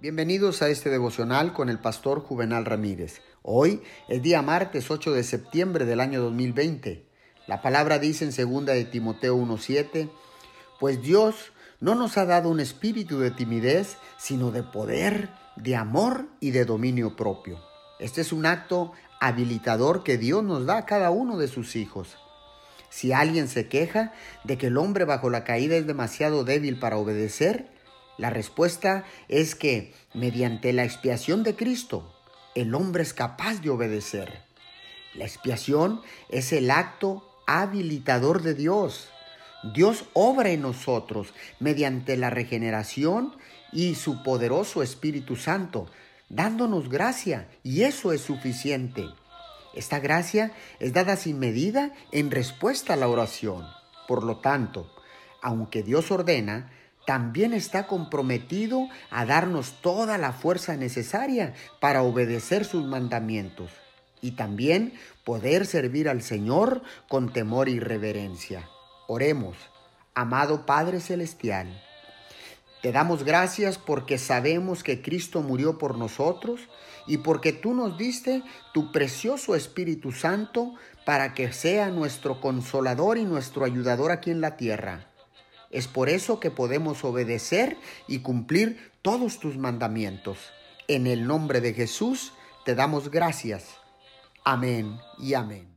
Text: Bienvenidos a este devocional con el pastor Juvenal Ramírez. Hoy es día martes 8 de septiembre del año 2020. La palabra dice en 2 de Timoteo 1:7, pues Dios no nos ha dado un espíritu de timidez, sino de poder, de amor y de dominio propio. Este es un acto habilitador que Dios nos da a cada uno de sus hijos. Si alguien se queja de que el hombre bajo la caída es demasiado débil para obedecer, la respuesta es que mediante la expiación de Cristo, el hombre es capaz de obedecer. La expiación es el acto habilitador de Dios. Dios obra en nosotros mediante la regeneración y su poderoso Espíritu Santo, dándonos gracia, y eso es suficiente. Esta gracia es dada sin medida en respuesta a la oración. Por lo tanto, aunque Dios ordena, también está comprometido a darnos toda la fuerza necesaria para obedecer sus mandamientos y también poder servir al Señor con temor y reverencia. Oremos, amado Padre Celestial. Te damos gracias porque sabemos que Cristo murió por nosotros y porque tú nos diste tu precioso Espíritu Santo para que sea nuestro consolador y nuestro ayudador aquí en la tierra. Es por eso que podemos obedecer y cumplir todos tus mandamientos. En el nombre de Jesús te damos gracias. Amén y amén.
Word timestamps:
Bienvenidos 0.00 0.62
a 0.62 0.70
este 0.70 0.88
devocional 0.88 1.52
con 1.52 1.68
el 1.68 1.78
pastor 1.78 2.20
Juvenal 2.20 2.64
Ramírez. 2.64 3.20
Hoy 3.42 3.82
es 4.08 4.22
día 4.22 4.40
martes 4.40 4.90
8 4.90 5.12
de 5.12 5.22
septiembre 5.22 5.84
del 5.84 6.00
año 6.00 6.22
2020. 6.22 7.04
La 7.46 7.60
palabra 7.60 7.98
dice 7.98 8.24
en 8.24 8.30
2 8.30 8.64
de 8.64 8.86
Timoteo 8.86 9.36
1:7, 9.36 10.08
pues 10.78 11.02
Dios 11.02 11.52
no 11.80 11.94
nos 11.94 12.16
ha 12.16 12.24
dado 12.24 12.48
un 12.48 12.60
espíritu 12.60 13.18
de 13.18 13.30
timidez, 13.30 13.98
sino 14.16 14.50
de 14.50 14.62
poder, 14.62 15.28
de 15.56 15.76
amor 15.76 16.28
y 16.40 16.52
de 16.52 16.64
dominio 16.64 17.14
propio. 17.14 17.58
Este 17.98 18.22
es 18.22 18.32
un 18.32 18.46
acto 18.46 18.92
habilitador 19.20 20.02
que 20.02 20.16
Dios 20.16 20.42
nos 20.42 20.64
da 20.64 20.78
a 20.78 20.86
cada 20.86 21.10
uno 21.10 21.36
de 21.36 21.46
sus 21.46 21.76
hijos. 21.76 22.16
Si 22.88 23.12
alguien 23.12 23.48
se 23.48 23.68
queja 23.68 24.14
de 24.44 24.56
que 24.56 24.68
el 24.68 24.78
hombre 24.78 25.04
bajo 25.04 25.28
la 25.28 25.44
caída 25.44 25.76
es 25.76 25.86
demasiado 25.86 26.42
débil 26.42 26.78
para 26.78 26.96
obedecer, 26.96 27.68
la 28.20 28.28
respuesta 28.28 29.04
es 29.28 29.54
que 29.54 29.94
mediante 30.12 30.74
la 30.74 30.84
expiación 30.84 31.42
de 31.42 31.56
Cristo, 31.56 32.14
el 32.54 32.74
hombre 32.74 33.02
es 33.02 33.14
capaz 33.14 33.62
de 33.62 33.70
obedecer. 33.70 34.42
La 35.14 35.24
expiación 35.24 36.02
es 36.28 36.52
el 36.52 36.70
acto 36.70 37.24
habilitador 37.46 38.42
de 38.42 38.52
Dios. 38.52 39.08
Dios 39.72 40.04
obra 40.12 40.50
en 40.50 40.60
nosotros 40.60 41.32
mediante 41.60 42.18
la 42.18 42.28
regeneración 42.28 43.34
y 43.72 43.94
su 43.94 44.22
poderoso 44.22 44.82
Espíritu 44.82 45.36
Santo, 45.36 45.86
dándonos 46.28 46.90
gracia, 46.90 47.48
y 47.62 47.84
eso 47.84 48.12
es 48.12 48.20
suficiente. 48.20 49.06
Esta 49.74 49.98
gracia 49.98 50.52
es 50.78 50.92
dada 50.92 51.16
sin 51.16 51.38
medida 51.38 51.94
en 52.12 52.30
respuesta 52.30 52.92
a 52.92 52.96
la 52.96 53.08
oración. 53.08 53.64
Por 54.06 54.24
lo 54.24 54.40
tanto, 54.40 54.94
aunque 55.40 55.82
Dios 55.82 56.10
ordena, 56.10 56.70
también 57.06 57.52
está 57.54 57.86
comprometido 57.86 58.88
a 59.10 59.24
darnos 59.24 59.80
toda 59.80 60.18
la 60.18 60.32
fuerza 60.32 60.76
necesaria 60.76 61.54
para 61.80 62.02
obedecer 62.02 62.64
sus 62.64 62.84
mandamientos 62.84 63.70
y 64.20 64.32
también 64.32 64.92
poder 65.24 65.66
servir 65.66 66.08
al 66.08 66.22
Señor 66.22 66.82
con 67.08 67.32
temor 67.32 67.68
y 67.68 67.80
reverencia. 67.80 68.68
Oremos, 69.08 69.56
amado 70.14 70.66
Padre 70.66 71.00
Celestial. 71.00 71.82
Te 72.82 72.92
damos 72.92 73.24
gracias 73.24 73.76
porque 73.76 74.16
sabemos 74.16 74.82
que 74.82 75.02
Cristo 75.02 75.42
murió 75.42 75.78
por 75.78 75.98
nosotros 75.98 76.60
y 77.06 77.18
porque 77.18 77.52
tú 77.52 77.74
nos 77.74 77.98
diste 77.98 78.42
tu 78.72 78.90
precioso 78.92 79.54
Espíritu 79.54 80.12
Santo 80.12 80.74
para 81.04 81.34
que 81.34 81.52
sea 81.52 81.90
nuestro 81.90 82.40
consolador 82.40 83.18
y 83.18 83.24
nuestro 83.24 83.64
ayudador 83.64 84.12
aquí 84.12 84.30
en 84.30 84.40
la 84.40 84.56
tierra. 84.56 85.09
Es 85.70 85.86
por 85.86 86.08
eso 86.08 86.40
que 86.40 86.50
podemos 86.50 87.04
obedecer 87.04 87.76
y 88.08 88.20
cumplir 88.20 88.90
todos 89.02 89.38
tus 89.38 89.56
mandamientos. 89.56 90.38
En 90.88 91.06
el 91.06 91.26
nombre 91.26 91.60
de 91.60 91.72
Jesús 91.72 92.32
te 92.64 92.74
damos 92.74 93.10
gracias. 93.10 93.76
Amén 94.44 94.98
y 95.18 95.34
amén. 95.34 95.70